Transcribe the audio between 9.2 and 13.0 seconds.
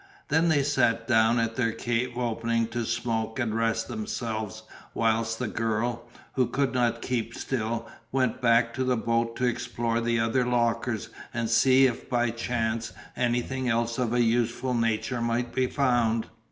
to explore the other lockers and see if by chance